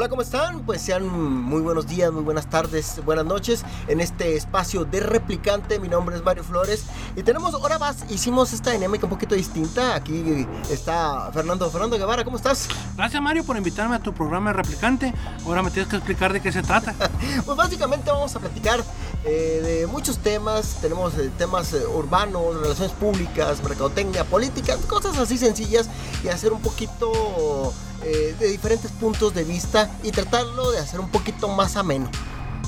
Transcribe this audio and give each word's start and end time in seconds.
Hola, 0.00 0.08
¿cómo 0.08 0.22
están? 0.22 0.60
Pues 0.60 0.80
sean 0.80 1.06
muy 1.06 1.60
buenos 1.60 1.86
días, 1.86 2.10
muy 2.10 2.22
buenas 2.22 2.48
tardes, 2.48 3.04
buenas 3.04 3.26
noches 3.26 3.66
en 3.86 4.00
este 4.00 4.34
espacio 4.34 4.86
de 4.86 5.00
replicante. 5.00 5.78
Mi 5.78 5.88
nombre 5.88 6.16
es 6.16 6.24
Mario 6.24 6.42
Flores 6.42 6.86
y 7.16 7.22
tenemos 7.22 7.52
ahora 7.52 7.78
más. 7.78 8.10
Hicimos 8.10 8.54
esta 8.54 8.70
dinámica 8.70 9.04
un 9.04 9.10
poquito 9.10 9.34
distinta. 9.34 9.94
Aquí 9.94 10.46
está 10.70 11.30
Fernando. 11.34 11.68
Fernando 11.70 11.98
Guevara, 11.98 12.24
¿cómo 12.24 12.38
estás? 12.38 12.66
Gracias, 12.96 13.20
Mario, 13.20 13.44
por 13.44 13.58
invitarme 13.58 13.94
a 13.94 13.98
tu 13.98 14.14
programa 14.14 14.52
de 14.52 14.56
replicante. 14.56 15.12
Ahora 15.44 15.62
me 15.62 15.70
tienes 15.70 15.90
que 15.90 15.96
explicar 15.96 16.32
de 16.32 16.40
qué 16.40 16.50
se 16.50 16.62
trata. 16.62 16.94
pues 17.44 17.58
básicamente 17.58 18.10
vamos 18.10 18.34
a 18.34 18.40
platicar 18.40 18.82
eh, 19.26 19.60
de 19.62 19.86
muchos 19.86 20.16
temas. 20.16 20.78
Tenemos 20.80 21.12
eh, 21.18 21.30
temas 21.36 21.74
eh, 21.74 21.86
urbanos, 21.86 22.58
relaciones 22.58 22.92
públicas, 22.92 23.62
mercadotecnia, 23.62 24.24
política, 24.24 24.78
cosas 24.88 25.18
así 25.18 25.36
sencillas 25.36 25.90
y 26.24 26.28
hacer 26.28 26.54
un 26.54 26.62
poquito 26.62 27.74
eh, 28.02 28.34
de 28.38 28.48
diferentes 28.48 28.90
puntos 28.92 29.34
de 29.34 29.44
vista 29.44 29.90
y 30.02 30.10
tratarlo 30.10 30.70
de 30.70 30.78
hacer 30.78 31.00
un 31.00 31.08
poquito 31.08 31.48
más 31.48 31.76
ameno. 31.76 32.10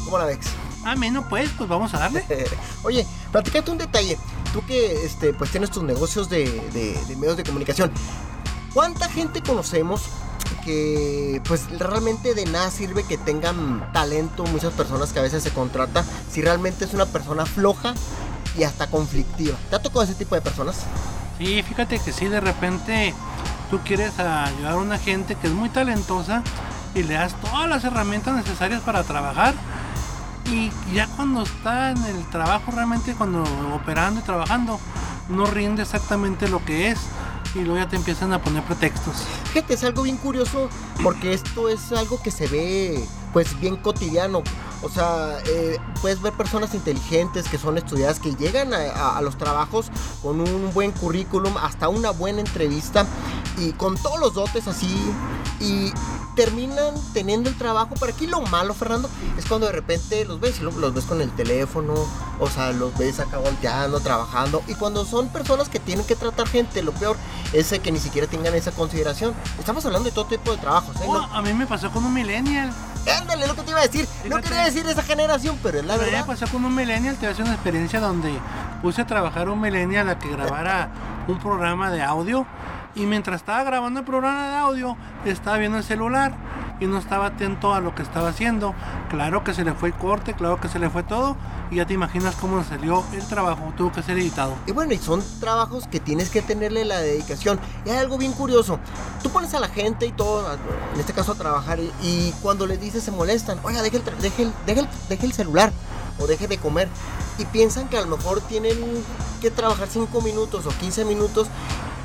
¿Cómo 0.04 0.18
la 0.18 0.24
ves? 0.26 0.38
Ameno, 0.84 1.28
pues, 1.28 1.50
pues 1.56 1.68
vamos 1.68 1.94
a 1.94 1.98
darle. 1.98 2.24
Oye, 2.82 3.06
platicate 3.30 3.70
un 3.70 3.78
detalle. 3.78 4.18
Tú 4.52 4.64
que 4.66 5.04
este, 5.04 5.32
pues 5.32 5.50
tienes 5.50 5.70
tus 5.70 5.82
negocios 5.82 6.28
de, 6.28 6.44
de 6.72 7.16
medios 7.16 7.36
de 7.36 7.44
comunicación. 7.44 7.90
¿Cuánta 8.74 9.08
gente 9.08 9.42
conocemos 9.42 10.02
que 10.64 11.40
pues 11.46 11.68
realmente 11.78 12.34
de 12.34 12.44
nada 12.46 12.70
sirve 12.70 13.04
que 13.04 13.18
tengan 13.18 13.90
talento 13.92 14.44
muchas 14.44 14.72
personas 14.72 15.12
que 15.12 15.18
a 15.18 15.22
veces 15.22 15.42
se 15.42 15.50
contrata 15.50 16.04
si 16.30 16.42
realmente 16.42 16.84
es 16.84 16.94
una 16.94 17.06
persona 17.06 17.46
floja 17.46 17.94
y 18.56 18.64
hasta 18.64 18.88
conflictiva. 18.88 19.56
¿Te 19.70 19.76
ha 19.76 19.82
tocado 19.82 20.02
ese 20.02 20.14
tipo 20.14 20.34
de 20.34 20.40
personas? 20.40 20.76
Sí, 21.38 21.62
fíjate 21.62 21.98
que 21.98 22.12
sí, 22.12 22.26
de 22.26 22.40
repente 22.40 23.14
tú 23.72 23.80
quieres 23.86 24.18
ayudar 24.18 24.72
a 24.72 24.76
una 24.76 24.98
gente 24.98 25.34
que 25.34 25.46
es 25.46 25.52
muy 25.54 25.70
talentosa 25.70 26.42
y 26.94 27.04
le 27.04 27.14
das 27.14 27.34
todas 27.40 27.66
las 27.66 27.82
herramientas 27.84 28.36
necesarias 28.36 28.82
para 28.82 29.02
trabajar 29.02 29.54
y 30.50 30.70
ya 30.92 31.06
cuando 31.16 31.42
está 31.42 31.92
en 31.92 32.04
el 32.04 32.28
trabajo 32.28 32.70
realmente 32.70 33.14
cuando 33.14 33.42
operando 33.74 34.20
y 34.20 34.24
trabajando 34.24 34.78
no 35.30 35.46
rinde 35.46 35.80
exactamente 35.80 36.48
lo 36.48 36.62
que 36.62 36.90
es 36.90 36.98
y 37.54 37.60
luego 37.60 37.78
ya 37.78 37.88
te 37.88 37.96
empiezan 37.96 38.34
a 38.34 38.42
poner 38.42 38.62
pretextos. 38.64 39.14
Fíjate, 39.52 39.72
es 39.72 39.84
algo 39.84 40.02
bien 40.02 40.18
curioso 40.18 40.68
porque 41.02 41.32
esto 41.32 41.70
es 41.70 41.92
algo 41.92 42.20
que 42.22 42.30
se 42.30 42.48
ve 42.48 43.02
pues 43.32 43.58
bien 43.58 43.76
cotidiano. 43.76 44.42
O 44.82 44.88
sea, 44.88 45.38
eh, 45.46 45.78
puedes 46.00 46.20
ver 46.20 46.32
personas 46.32 46.74
inteligentes 46.74 47.48
que 47.48 47.56
son 47.56 47.78
estudiadas 47.78 48.18
que 48.18 48.34
llegan 48.34 48.74
a, 48.74 49.20
los 49.22 49.38
trabajos 49.38 49.90
con 50.22 50.40
un 50.40 50.72
buen 50.74 50.90
currículum, 50.90 51.56
hasta 51.56 51.88
una 51.88 52.10
buena 52.10 52.40
entrevista 52.40 53.06
y 53.58 53.72
con 53.72 53.96
todos 53.96 54.18
los 54.18 54.34
dotes 54.34 54.66
así 54.66 55.12
y 55.60 55.92
terminan 56.34 56.94
teniendo 57.12 57.48
el 57.48 57.56
trabajo. 57.56 57.94
Pero 57.98 58.12
aquí 58.12 58.26
lo 58.26 58.40
malo, 58.42 58.74
Fernando, 58.74 59.08
es 59.38 59.46
cuando 59.46 59.66
de 59.66 59.72
repente 59.72 60.24
los 60.24 60.40
ves 60.40 60.60
y 60.60 60.62
los 60.62 60.94
ves 60.94 61.04
con 61.04 61.20
el 61.20 61.30
teléfono, 61.30 61.94
o 62.40 62.48
sea, 62.48 62.72
los 62.72 62.96
ves 62.96 63.20
acá 63.20 63.38
volteando, 63.38 64.00
trabajando. 64.00 64.62
Y 64.66 64.74
cuando 64.74 65.04
son 65.04 65.28
personas 65.28 65.68
que 65.68 65.78
tienen 65.78 66.06
que 66.06 66.16
tratar 66.16 66.48
gente, 66.48 66.82
lo 66.82 66.92
peor 66.92 67.16
es 67.52 67.72
que 67.82 67.92
ni 67.92 67.98
siquiera 67.98 68.26
tengan 68.26 68.54
esa 68.54 68.72
consideración. 68.72 69.34
Estamos 69.58 69.84
hablando 69.84 70.08
de 70.08 70.14
todo 70.14 70.26
tipo 70.26 70.52
de 70.52 70.58
trabajos. 70.58 70.96
¿eh? 70.96 71.04
Oh, 71.06 71.16
a 71.16 71.42
mí 71.42 71.52
me 71.52 71.66
pasó 71.66 71.90
con 71.90 72.04
un 72.04 72.14
millennial. 72.14 72.72
Ándale, 73.18 73.48
lo 73.48 73.56
que 73.56 73.62
te 73.62 73.70
iba 73.70 73.80
a 73.80 73.86
decir. 73.86 74.08
no 74.28 74.40
quería 74.40 74.64
decir 74.64 74.86
esa 74.86 75.02
generación, 75.02 75.58
pero 75.62 75.80
es 75.80 75.84
la 75.84 75.96
verdad. 75.96 76.20
Me 76.20 76.34
pasó 76.34 76.46
con 76.46 76.64
un 76.64 76.74
millennial, 76.74 77.16
te 77.16 77.22
voy 77.22 77.28
a 77.28 77.30
hacer 77.32 77.44
una 77.44 77.54
experiencia 77.54 78.00
donde 78.00 78.32
puse 78.80 79.02
a 79.02 79.06
trabajar 79.06 79.48
un 79.48 79.60
millennial 79.60 80.08
a 80.08 80.18
que 80.18 80.28
grabara 80.28 80.90
un 81.26 81.38
programa 81.38 81.90
de 81.90 82.02
audio 82.02 82.46
y 82.94 83.06
mientras 83.06 83.40
estaba 83.40 83.64
grabando 83.64 84.00
el 84.00 84.06
programa 84.06 84.48
de 84.48 84.56
audio, 84.56 84.96
estaba 85.24 85.58
viendo 85.58 85.78
el 85.78 85.84
celular 85.84 86.34
y 86.80 86.86
no 86.86 86.98
estaba 86.98 87.26
atento 87.26 87.74
a 87.74 87.80
lo 87.80 87.94
que 87.94 88.02
estaba 88.02 88.28
haciendo. 88.28 88.74
Claro 89.08 89.44
que 89.44 89.54
se 89.54 89.64
le 89.64 89.72
fue 89.72 89.90
el 89.90 89.94
corte, 89.94 90.34
claro 90.34 90.60
que 90.60 90.68
se 90.68 90.78
le 90.78 90.90
fue 90.90 91.02
todo 91.02 91.36
y 91.70 91.76
ya 91.76 91.86
te 91.86 91.94
imaginas 91.94 92.34
cómo 92.36 92.62
salió 92.64 93.02
el 93.12 93.26
trabajo, 93.26 93.72
tuvo 93.76 93.92
que 93.92 94.02
ser 94.02 94.18
editado. 94.18 94.54
Y 94.66 94.72
bueno, 94.72 94.92
y 94.92 94.98
son 94.98 95.22
trabajos 95.40 95.86
que 95.86 96.00
tienes 96.00 96.28
que 96.28 96.42
tenerle 96.42 96.84
la 96.84 96.98
dedicación. 97.00 97.58
Y 97.86 97.90
hay 97.90 97.98
algo 97.98 98.18
bien 98.18 98.32
curioso, 98.32 98.78
tú 99.22 99.30
pones 99.30 99.54
a 99.54 99.60
la 99.60 99.68
gente 99.68 100.06
y 100.06 100.12
todo, 100.12 100.52
en 100.94 101.00
este 101.00 101.12
caso 101.12 101.32
a 101.32 101.34
trabajar, 101.34 101.78
y, 102.02 102.32
cuando 102.42 102.66
les 102.66 102.80
dices 102.80 103.02
se 103.02 103.10
molestan, 103.10 103.58
oiga, 103.62 103.80
deje 103.82 103.98
el, 103.98 104.04
deje 104.20 104.42
el, 104.42 104.88
deje 105.08 105.26
el 105.26 105.32
celular 105.32 105.72
o 106.18 106.26
deje 106.26 106.46
de 106.46 106.58
comer 106.58 106.88
y 107.38 107.44
piensan 107.46 107.88
que 107.88 107.96
a 107.96 108.02
lo 108.02 108.16
mejor 108.16 108.40
tienen 108.42 108.76
que 109.40 109.50
trabajar 109.50 109.88
5 109.88 110.20
minutos 110.20 110.66
o 110.66 110.70
15 110.70 111.04
minutos 111.04 111.48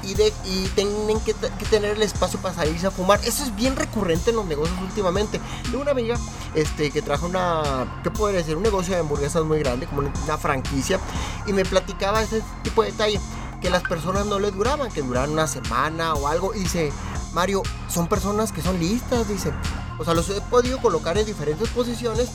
y, 0.07 0.13
de, 0.13 0.34
y 0.45 0.68
tienen 0.69 1.19
que, 1.19 1.34
tener 1.69 1.91
el 1.91 2.01
espacio 2.01 2.40
para 2.40 2.56
salirse 2.56 2.88
a 2.88 2.91
fumar. 2.91 3.19
Eso 3.25 3.44
es 3.44 3.56
bien 3.56 3.75
recurrente 3.75 4.29
en 4.29 4.38
los 4.38 4.45
negocios 4.45 4.78
últimamente. 4.81 5.41
Tengo 5.63 5.81
una 5.81 5.91
amiga 5.91 6.18
este, 6.56 6.91
que 6.91 7.01
trajo 7.01 7.25
una, 7.25 8.00
¿qué 8.03 8.12
puede 8.12 8.38
decir? 8.38 8.56
Un 8.56 8.63
negocio 8.63 8.94
de 8.94 9.01
hamburguesas 9.01 9.44
muy 9.44 9.59
grande, 9.59 9.85
como 9.85 10.01
una 10.01 10.38
franquicia, 10.38 11.00
y 11.46 11.53
me 11.53 11.66
platicaba 11.66 12.22
ese 12.22 12.41
tipo 12.63 12.84
de 12.84 12.91
detalle, 12.91 13.19
que 13.62 13.69
las 13.69 13.84
personas 13.84 14.25
no 14.25 14.40
le 14.40 14.51
duraban, 14.51 14.91
que 14.91 15.01
duraban 15.01 15.31
una 15.31 15.47
semana 15.47 16.13
o 16.13 16.28
algo, 16.28 16.56
y 16.56 16.59
dice, 16.59 16.91
Mario, 17.34 17.63
son 17.90 18.07
personas 18.07 18.51
que 18.51 18.62
son 18.62 18.79
listas, 18.79 19.28
dice. 19.28 19.51
O 20.00 20.06
sea, 20.06 20.13
los 20.13 20.29
he 20.29 20.40
podido 20.41 20.79
colocar 20.79 21.17
en 21.17 21.25
diferentes 21.25 21.67
posiciones 21.69 22.29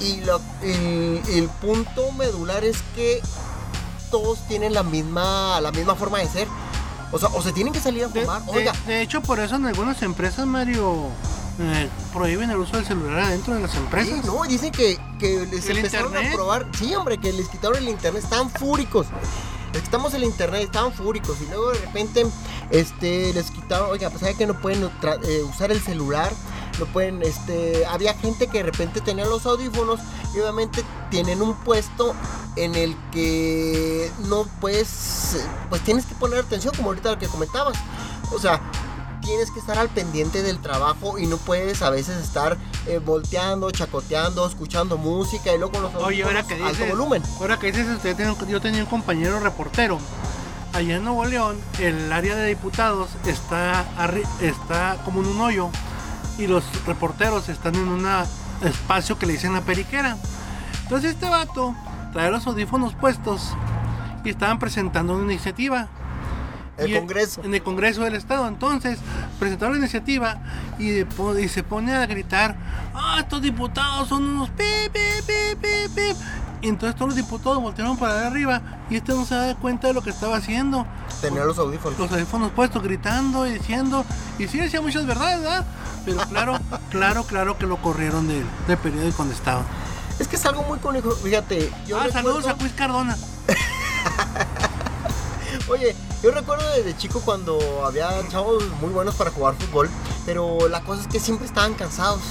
y 0.00 0.20
lo, 0.22 0.40
el, 0.62 1.22
el 1.28 1.48
punto 1.60 2.10
medular 2.12 2.64
es 2.64 2.82
que 2.94 3.22
todos 4.10 4.38
tienen 4.48 4.74
la 4.74 4.82
misma, 4.82 5.60
la 5.60 5.70
misma 5.72 5.94
forma 5.94 6.18
de 6.18 6.26
ser. 6.26 6.48
O 7.16 7.18
sea, 7.18 7.30
o 7.30 7.40
se 7.40 7.52
tienen 7.52 7.72
que 7.72 7.80
salir 7.80 8.04
a 8.04 8.08
fumar. 8.10 8.44
De, 8.44 8.50
Oiga. 8.50 8.72
De, 8.86 9.00
hecho, 9.00 9.22
por 9.22 9.40
eso 9.40 9.56
en 9.56 9.64
algunas 9.64 10.02
empresas, 10.02 10.46
Mario, 10.46 11.06
eh, 11.58 11.88
prohíben 12.12 12.50
el 12.50 12.58
uso 12.58 12.76
del 12.76 12.84
celular 12.84 13.20
adentro 13.20 13.54
de 13.54 13.60
las 13.60 13.74
empresas. 13.74 14.20
Sí, 14.20 14.26
no, 14.26 14.42
dicen 14.44 14.70
que, 14.70 14.98
que 15.18 15.46
les 15.46 15.66
empezaron 15.70 16.14
a 16.14 16.20
probar. 16.32 16.66
Sí, 16.78 16.94
hombre, 16.94 17.16
que 17.16 17.32
les 17.32 17.48
quitaron 17.48 17.78
el 17.78 17.88
internet. 17.88 18.22
Estaban 18.22 18.50
fúricos. 18.50 19.06
Les 19.72 19.82
quitamos 19.82 20.12
el 20.12 20.24
internet, 20.24 20.64
estaban 20.64 20.92
fúricos. 20.92 21.38
Y 21.40 21.46
luego 21.46 21.72
de 21.72 21.78
repente 21.78 22.26
este, 22.70 23.32
les 23.32 23.50
quitaron, 23.50 23.90
oiga, 23.90 24.10
pues 24.10 24.36
que 24.36 24.46
no 24.46 24.60
pueden 24.60 24.84
eh, 24.84 25.42
usar 25.42 25.72
el 25.72 25.80
celular 25.80 26.32
no 26.78 26.86
pueden, 26.86 27.22
este, 27.22 27.86
había 27.86 28.14
gente 28.14 28.48
que 28.48 28.58
de 28.58 28.64
repente 28.64 29.00
tenía 29.00 29.24
los 29.24 29.46
audífonos 29.46 30.00
y 30.34 30.40
obviamente 30.40 30.84
tienen 31.10 31.40
un 31.42 31.54
puesto 31.54 32.14
en 32.56 32.74
el 32.74 32.96
que 33.12 34.10
no 34.28 34.44
puedes, 34.60 35.36
pues 35.68 35.82
tienes 35.82 36.06
que 36.06 36.14
poner 36.14 36.40
atención, 36.40 36.74
como 36.74 36.88
ahorita 36.88 37.12
lo 37.12 37.18
que 37.18 37.26
comentabas. 37.26 37.76
O 38.32 38.38
sea, 38.38 38.60
tienes 39.26 39.50
que 39.50 39.58
estar 39.58 39.76
al 39.76 39.88
pendiente 39.88 40.42
del 40.42 40.58
trabajo 40.58 41.18
y 41.18 41.26
no 41.26 41.36
puedes 41.36 41.82
a 41.82 41.90
veces 41.90 42.16
estar 42.16 42.56
eh, 42.86 42.98
volteando, 43.04 43.70
chacoteando, 43.70 44.46
escuchando 44.46 44.96
música 44.96 45.52
y 45.52 45.58
luego 45.58 45.72
con 45.72 45.82
los 45.82 45.94
Oye, 45.96 46.22
ahora 46.22 46.46
que 46.46 46.54
dices, 46.54 46.80
alto 46.80 46.86
volumen. 46.86 47.22
Ahora 47.40 47.58
que 47.58 47.72
dices, 47.72 47.98
yo 48.48 48.60
tenía 48.60 48.82
un 48.82 48.88
compañero 48.88 49.40
reportero. 49.40 49.98
Allá 50.72 50.96
en 50.96 51.04
Nuevo 51.04 51.24
León, 51.24 51.58
el 51.78 52.12
área 52.12 52.36
de 52.36 52.48
diputados 52.48 53.10
está, 53.26 53.84
está 54.40 54.98
como 55.04 55.20
en 55.20 55.26
un 55.28 55.40
hoyo 55.40 55.70
y 56.38 56.46
los 56.46 56.64
reporteros 56.86 57.48
están 57.48 57.74
en 57.74 57.88
un 57.88 58.06
espacio 58.62 59.18
que 59.18 59.26
le 59.26 59.32
dicen 59.34 59.54
la 59.54 59.62
periquera. 59.62 60.16
Entonces 60.82 61.14
este 61.14 61.28
vato 61.28 61.74
trae 62.16 62.30
los 62.30 62.46
audífonos 62.46 62.94
puestos 62.94 63.50
y 64.24 64.30
estaban 64.30 64.58
presentando 64.58 65.14
una 65.14 65.24
iniciativa. 65.24 65.88
El 66.78 66.94
Congreso. 66.94 67.42
En 67.44 67.54
el 67.54 67.62
Congreso 67.62 68.04
del 68.04 68.14
Estado. 68.14 68.48
Entonces, 68.48 68.98
presentaron 69.38 69.74
la 69.74 69.80
iniciativa 69.80 70.38
y, 70.78 71.04
se 71.48 71.62
pone 71.62 71.94
a 71.94 72.06
gritar, 72.06 72.56
ah, 72.94 73.18
estos 73.20 73.42
diputados 73.42 74.08
son 74.08 74.24
unos 74.24 74.48
pi, 74.48 74.64
pi, 74.90 75.00
pi, 75.26 75.56
pi, 75.60 75.94
pi. 75.94 76.16
Y 76.62 76.68
entonces 76.68 76.96
todos 76.96 77.08
los 77.08 77.16
diputados 77.16 77.60
voltearon 77.60 77.98
para 77.98 78.26
arriba 78.26 78.62
y 78.88 78.96
este 78.96 79.12
no 79.12 79.26
se 79.26 79.34
da 79.34 79.54
cuenta 79.54 79.88
de 79.88 79.92
lo 79.92 80.00
que 80.00 80.08
estaba 80.08 80.38
haciendo. 80.38 80.86
Tenía 81.20 81.44
los 81.44 81.58
audífonos. 81.58 81.98
Los 81.98 82.10
audífonos 82.12 82.50
puestos, 82.52 82.82
gritando 82.82 83.46
y 83.46 83.52
diciendo. 83.52 84.06
Y 84.38 84.48
sí 84.48 84.56
decía 84.56 84.80
muchas 84.80 85.04
verdades, 85.04 85.42
¿verdad? 85.42 85.66
Pero 86.06 86.22
claro, 86.30 86.58
claro, 86.90 87.24
claro 87.24 87.58
que 87.58 87.66
lo 87.66 87.76
corrieron 87.76 88.26
del, 88.26 88.46
del 88.66 88.78
periódico 88.78 89.18
donde 89.18 89.34
estaba. 89.34 89.66
Es 90.18 90.28
que 90.28 90.36
es 90.36 90.46
algo 90.46 90.62
muy 90.62 90.78
cónico, 90.78 91.10
fíjate. 91.10 91.70
Yo 91.86 92.00
ah, 92.00 92.08
saludos 92.10 92.46
a 92.46 92.54
Luis 92.54 92.72
Cardona. 92.72 93.16
Oye, 95.68 95.94
yo 96.22 96.30
recuerdo 96.30 96.64
desde 96.76 96.96
chico 96.96 97.20
cuando 97.24 97.58
había 97.84 98.10
chavos 98.28 98.64
muy 98.80 98.90
buenos 98.90 99.14
para 99.16 99.30
jugar 99.30 99.54
fútbol, 99.56 99.90
pero 100.24 100.68
la 100.68 100.80
cosa 100.82 101.02
es 101.02 101.08
que 101.08 101.20
siempre 101.20 101.46
estaban 101.46 101.74
cansados. 101.74 102.22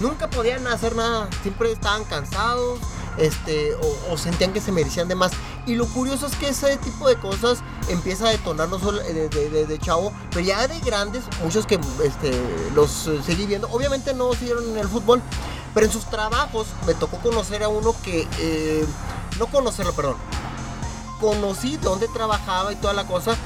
Nunca 0.00 0.30
podían 0.30 0.66
hacer 0.66 0.94
nada, 0.94 1.28
siempre 1.42 1.72
estaban 1.72 2.04
cansados, 2.04 2.78
este, 3.18 3.74
o, 4.10 4.16
sentían 4.16 4.52
que 4.52 4.60
se 4.60 4.72
merecían 4.72 5.08
de 5.08 5.14
más. 5.14 5.32
Y 5.66 5.74
lo 5.74 5.86
curioso 5.86 6.26
es 6.26 6.34
que 6.36 6.48
ese 6.48 6.76
tipo 6.78 7.08
de 7.08 7.16
cosas 7.16 7.58
empieza 7.88 8.28
a 8.28 8.30
detonar 8.30 8.68
no 8.68 8.78
solo 8.78 9.02
de, 9.02 9.28
de, 9.28 9.78
chavo, 9.78 10.12
pero 10.30 10.40
ya 10.40 10.66
de 10.66 10.78
grandes, 10.80 11.24
muchos 11.42 11.66
que 11.66 11.78
este, 12.04 12.32
los 12.74 13.06
eh, 13.08 13.20
seguí 13.24 13.46
viendo, 13.46 13.68
obviamente 13.70 14.14
no 14.14 14.32
siguieron 14.32 14.64
en 14.70 14.78
el 14.78 14.88
fútbol, 14.88 15.20
pero 15.78 15.86
en 15.86 15.92
sus 15.92 16.06
trabajos 16.06 16.66
me 16.88 16.94
tocó 16.94 17.18
conocer 17.18 17.62
a 17.62 17.68
uno 17.68 17.94
que, 18.02 18.26
eh, 18.40 18.84
no 19.38 19.46
conocerlo, 19.46 19.92
perdón, 19.92 20.16
conocí 21.20 21.76
dónde 21.76 22.08
trabajaba 22.08 22.72
y 22.72 22.76
toda 22.76 22.94
la 22.94 23.06
cosa. 23.06 23.36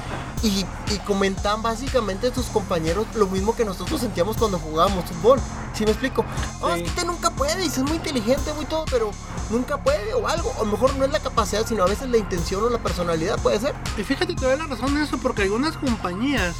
Y, 0.41 0.65
y 0.91 0.97
comentaban 1.05 1.61
básicamente 1.61 2.33
sus 2.33 2.47
compañeros 2.47 3.05
lo 3.13 3.27
mismo 3.27 3.55
que 3.55 3.63
nosotros 3.63 4.01
sentíamos 4.01 4.35
cuando 4.35 4.57
jugábamos 4.57 5.05
fútbol. 5.05 5.39
¿Sí 5.75 5.85
me 5.85 5.91
explico? 5.91 6.25
Oh, 6.59 6.69
es 6.69 6.91
que 6.93 7.05
nunca 7.05 7.29
puede, 7.29 7.63
y 7.63 7.67
es 7.67 7.77
muy 7.77 7.97
inteligente, 7.97 8.51
muy 8.55 8.65
todo, 8.65 8.85
pero 8.89 9.11
nunca 9.51 9.77
puede 9.77 10.15
o 10.15 10.27
algo. 10.27 10.51
O 10.57 10.65
mejor 10.65 10.95
no 10.95 11.05
es 11.05 11.11
la 11.11 11.19
capacidad, 11.19 11.67
sino 11.67 11.83
a 11.83 11.87
veces 11.87 12.09
la 12.09 12.17
intención 12.17 12.63
o 12.63 12.69
la 12.71 12.79
personalidad, 12.79 13.37
puede 13.43 13.59
ser. 13.59 13.75
Y 13.95 14.03
fíjate, 14.03 14.33
te 14.33 14.43
doy 14.43 14.57
la 14.57 14.65
razón 14.65 14.97
en 14.97 15.03
eso, 15.03 15.19
porque 15.19 15.43
algunas 15.43 15.77
compañías, 15.77 16.55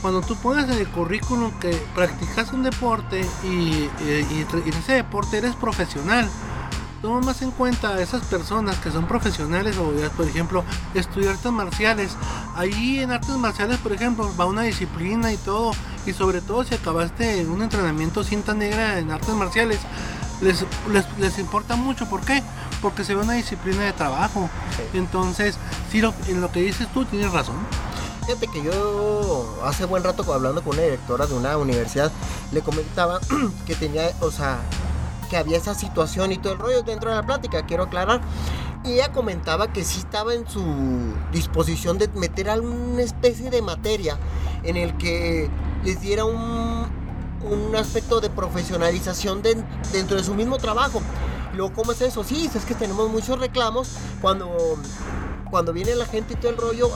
cuando 0.00 0.20
tú 0.20 0.36
pones 0.36 0.64
en 0.68 0.78
el 0.78 0.88
currículum 0.88 1.50
que 1.58 1.70
practicas 1.94 2.52
un 2.52 2.62
deporte 2.62 3.24
y, 3.44 3.48
y, 3.48 3.90
y 4.30 4.46
en 4.66 4.74
ese 4.74 4.92
deporte 4.92 5.38
eres 5.38 5.54
profesional, 5.56 6.28
toma 7.00 7.20
más 7.20 7.42
en 7.42 7.50
cuenta 7.50 7.94
a 7.94 8.00
esas 8.00 8.24
personas 8.24 8.76
que 8.78 8.90
son 8.90 9.06
profesionales 9.06 9.76
o, 9.78 9.92
por 10.16 10.26
ejemplo, 10.26 10.64
estudiar 10.94 11.34
artes 11.34 11.52
marciales. 11.52 12.16
Ahí 12.56 13.00
en 13.00 13.12
artes 13.12 13.36
marciales, 13.36 13.78
por 13.78 13.92
ejemplo, 13.92 14.30
va 14.38 14.46
una 14.46 14.62
disciplina 14.62 15.32
y 15.32 15.36
todo. 15.36 15.72
Y 16.06 16.12
sobre 16.12 16.40
todo 16.40 16.64
si 16.64 16.74
acabaste 16.74 17.46
un 17.46 17.62
entrenamiento 17.62 18.24
cinta 18.24 18.54
negra 18.54 18.98
en 18.98 19.10
artes 19.10 19.34
marciales, 19.34 19.78
les, 20.40 20.64
les, 21.18 21.38
importa 21.38 21.76
mucho. 21.76 22.08
¿Por 22.08 22.20
qué? 22.20 22.42
Porque 22.80 23.04
se 23.04 23.14
ve 23.14 23.22
una 23.22 23.34
disciplina 23.34 23.82
de 23.82 23.92
trabajo. 23.92 24.48
Entonces, 24.94 25.56
si 25.90 26.00
lo, 26.00 26.14
en 26.28 26.40
lo 26.40 26.50
que 26.50 26.62
dices 26.62 26.88
tú 26.92 27.04
tienes 27.04 27.32
razón. 27.32 27.56
Fíjate 28.28 28.48
que 28.48 28.62
yo 28.62 29.58
hace 29.64 29.86
buen 29.86 30.04
rato 30.04 30.22
hablando 30.34 30.62
con 30.62 30.74
una 30.74 30.82
directora 30.82 31.26
de 31.26 31.32
una 31.32 31.56
universidad, 31.56 32.12
le 32.52 32.60
comentaba 32.60 33.20
que 33.66 33.74
tenía, 33.74 34.10
o 34.20 34.30
sea, 34.30 34.58
que 35.30 35.38
había 35.38 35.56
esa 35.56 35.74
situación 35.74 36.30
y 36.32 36.36
todo 36.36 36.52
el 36.52 36.58
rollo 36.58 36.82
dentro 36.82 37.08
de 37.08 37.16
la 37.16 37.22
plática, 37.24 37.64
quiero 37.64 37.84
aclarar. 37.84 38.20
Y 38.84 38.92
ella 38.92 39.12
comentaba 39.12 39.72
que 39.72 39.82
sí 39.82 40.00
estaba 40.00 40.34
en 40.34 40.46
su 40.46 40.62
disposición 41.32 41.96
de 41.96 42.08
meter 42.08 42.50
alguna 42.50 43.00
especie 43.00 43.48
de 43.48 43.62
materia 43.62 44.18
en 44.62 44.76
el 44.76 44.94
que 44.98 45.48
les 45.82 45.98
diera 46.02 46.26
un, 46.26 46.86
un 47.50 47.76
aspecto 47.76 48.20
de 48.20 48.28
profesionalización 48.28 49.40
dentro 49.40 50.18
de 50.18 50.22
su 50.22 50.34
mismo 50.34 50.58
trabajo. 50.58 51.00
Luego, 51.54 51.72
¿cómo 51.72 51.92
es 51.92 52.02
eso? 52.02 52.22
Sí, 52.24 52.50
es 52.54 52.64
que 52.66 52.74
tenemos 52.74 53.08
muchos 53.08 53.40
reclamos 53.40 53.88
cuando, 54.20 54.76
cuando 55.50 55.72
viene 55.72 55.94
la 55.94 56.06
gente 56.06 56.34
y 56.34 56.36
todo 56.36 56.50
el 56.50 56.56
rollo. 56.56 56.90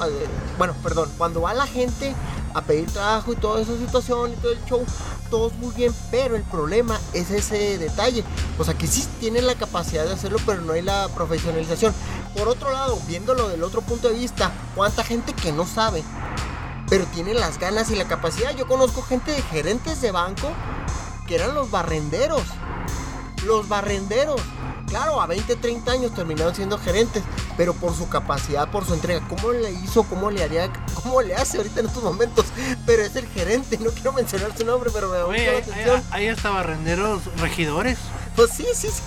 Bueno, 0.58 0.75
perdón, 0.82 1.10
cuando 1.19 1.43
va 1.43 1.54
la 1.54 1.66
gente 1.66 2.14
a 2.54 2.60
pedir 2.60 2.90
trabajo 2.90 3.32
y 3.32 3.37
toda 3.37 3.62
esa 3.62 3.76
situación 3.78 4.32
y 4.32 4.37
todo 4.37 4.52
el 4.52 4.64
show, 4.66 4.84
todos 5.31 5.54
muy 5.54 5.75
bien, 5.75 5.94
pero 6.10 6.37
el 6.37 6.43
problema 6.43 7.00
es 7.14 7.31
ese 7.31 7.78
detalle. 7.78 8.25
O 8.58 8.64
sea, 8.64 8.75
que 8.75 8.87
sí 8.87 9.06
tienen 9.20 9.46
la 9.46 9.54
capacidad 9.54 10.04
de 10.04 10.12
hacerlo, 10.12 10.38
pero 10.44 10.60
no 10.60 10.75
hay 10.75 10.82
la 10.82 11.08
profesionalización. 11.14 11.94
Por 12.37 12.49
otro 12.49 12.70
lado, 12.72 12.99
viéndolo 13.06 13.49
del 13.49 13.62
otro 13.62 13.81
punto 13.81 14.08
de 14.08 14.14
vista, 14.14 14.52
cuánta 14.75 15.02
gente 15.02 15.32
que 15.32 15.52
no 15.52 15.66
sabe, 15.66 16.02
pero 16.88 17.06
tiene 17.06 17.32
las 17.32 17.58
ganas 17.58 17.90
y 17.90 17.96
la 17.96 18.06
capacidad. 18.06 18.55
Yo 18.55 18.66
conozco 18.66 19.02
gente 19.02 19.32
de 19.32 19.40
gerentes 19.43 20.02
de 20.02 20.10
banco 20.10 20.48
que 21.26 21.37
eran 21.37 21.55
los 21.55 21.70
barrenderos. 21.70 22.43
Los 23.46 23.69
barrenderos 23.69 24.40
claro, 24.92 25.22
a 25.22 25.26
20, 25.26 25.56
30 25.56 25.90
años 25.90 26.14
terminaron 26.14 26.54
siendo 26.54 26.76
gerentes, 26.76 27.22
pero 27.56 27.72
por 27.72 27.96
su 27.96 28.10
capacidad, 28.10 28.70
por 28.70 28.84
su 28.84 28.92
entrega, 28.92 29.26
¿cómo 29.26 29.50
le 29.52 29.70
hizo? 29.70 30.02
¿Cómo 30.02 30.30
le 30.30 30.44
haría? 30.44 30.70
¿Cómo 31.02 31.22
le 31.22 31.34
hace 31.34 31.56
ahorita 31.56 31.80
en 31.80 31.86
estos 31.86 32.02
momentos? 32.02 32.44
Pero 32.84 33.02
es 33.02 33.16
el 33.16 33.26
gerente, 33.28 33.78
no 33.78 33.90
quiero 33.90 34.12
mencionar 34.12 34.56
su 34.56 34.66
nombre, 34.66 34.90
pero 34.92 35.08
me 35.08 35.16
da 35.16 35.26
mucha 35.26 35.50
atención. 35.58 36.02
Ahí 36.10 36.28
hasta 36.28 36.50
barrenderos 36.50 37.22
regidores. 37.38 37.96
Pues 38.37 38.50
sí, 38.50 38.67
sí, 38.75 38.88
sí. 38.88 39.02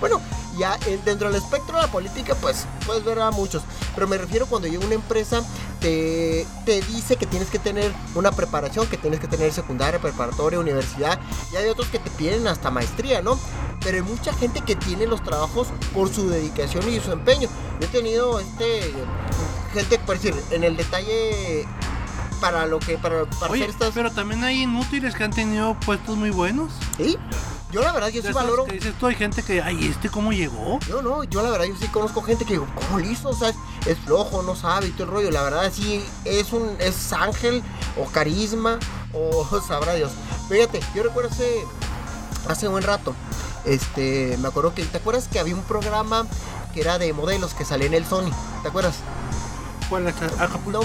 Bueno, 0.00 0.20
ya 0.58 0.78
dentro 1.04 1.30
del 1.30 1.42
espectro 1.42 1.76
de 1.76 1.82
la 1.82 1.90
política, 1.90 2.34
pues 2.40 2.66
puedes 2.86 3.04
ver 3.04 3.18
a 3.20 3.30
muchos. 3.30 3.62
Pero 3.94 4.06
me 4.06 4.18
refiero 4.18 4.46
cuando 4.46 4.68
llega 4.68 4.84
una 4.84 4.94
empresa, 4.94 5.42
te, 5.80 6.46
te 6.64 6.80
dice 6.82 7.16
que 7.16 7.26
tienes 7.26 7.48
que 7.48 7.58
tener 7.58 7.92
una 8.14 8.32
preparación, 8.32 8.86
que 8.86 8.98
tienes 8.98 9.20
que 9.20 9.28
tener 9.28 9.52
secundaria, 9.52 10.00
preparatoria, 10.00 10.58
universidad. 10.58 11.18
Y 11.52 11.56
hay 11.56 11.68
otros 11.68 11.88
que 11.88 11.98
te 11.98 12.10
piden 12.10 12.46
hasta 12.46 12.70
maestría, 12.70 13.22
¿no? 13.22 13.38
Pero 13.80 13.96
hay 13.96 14.02
mucha 14.02 14.32
gente 14.34 14.60
que 14.60 14.76
tiene 14.76 15.06
los 15.06 15.22
trabajos 15.22 15.68
por 15.94 16.12
su 16.12 16.28
dedicación 16.28 16.88
y 16.92 17.00
su 17.00 17.12
empeño. 17.12 17.48
Yo 17.80 17.86
he 17.86 17.90
tenido 17.90 18.40
este 18.40 18.92
gente, 19.72 19.98
por 20.00 20.16
decir, 20.18 20.34
en 20.50 20.64
el 20.64 20.76
detalle 20.76 21.66
para 22.40 22.66
lo 22.66 22.78
que 22.78 22.98
para, 22.98 23.24
para 23.24 23.52
hacer 23.52 23.70
estas 23.70 23.92
pero 23.94 24.10
también 24.10 24.44
hay 24.44 24.62
inútiles 24.62 25.14
que 25.14 25.24
han 25.24 25.32
tenido 25.32 25.74
puestos 25.80 26.16
muy 26.16 26.30
buenos 26.30 26.70
sí 26.98 27.16
yo 27.72 27.82
la 27.82 27.92
verdad, 27.92 28.08
yo 28.08 28.22
sí 28.22 28.32
valoro. 28.32 28.64
Que 28.64 28.72
dices 28.72 28.94
tú, 28.98 29.06
hay 29.06 29.14
gente 29.14 29.42
que, 29.42 29.60
ay, 29.60 29.88
¿este 29.88 30.08
cómo 30.08 30.32
llegó? 30.32 30.78
No, 30.88 31.02
no, 31.02 31.24
yo 31.24 31.42
la 31.42 31.50
verdad, 31.50 31.66
yo 31.66 31.76
sí 31.76 31.88
conozco 31.88 32.22
gente 32.22 32.44
que 32.44 32.54
digo, 32.54 32.66
¿cómo 32.74 32.98
listo? 32.98 33.30
O 33.30 33.34
sea, 33.34 33.52
es, 33.86 33.98
flojo, 33.98 34.42
no 34.42 34.54
sabe 34.54 34.88
y 34.88 34.90
todo 34.90 35.04
el 35.04 35.10
rollo. 35.10 35.30
La 35.30 35.42
verdad, 35.42 35.70
sí, 35.74 36.04
es 36.24 36.52
un, 36.52 36.76
es 36.78 37.12
ángel 37.12 37.62
o 38.00 38.04
carisma 38.10 38.78
o 39.12 39.60
sabrá 39.68 39.94
Dios. 39.94 40.12
Fíjate, 40.48 40.80
yo 40.94 41.02
recuerdo 41.02 41.30
hace, 41.30 41.64
hace 42.48 42.68
buen 42.68 42.84
rato, 42.84 43.14
este, 43.64 44.36
me 44.38 44.48
acuerdo 44.48 44.74
que, 44.74 44.84
¿te 44.84 44.98
acuerdas 44.98 45.28
que 45.28 45.40
había 45.40 45.54
un 45.54 45.64
programa 45.64 46.26
que 46.72 46.80
era 46.80 46.98
de 46.98 47.12
modelos 47.12 47.54
que 47.54 47.64
salía 47.64 47.88
en 47.88 47.94
el 47.94 48.06
Sony? 48.06 48.30
¿Te 48.62 48.68
acuerdas? 48.68 48.96
¿Cuál 49.88 50.08
es? 50.08 50.14
No, 50.66 50.82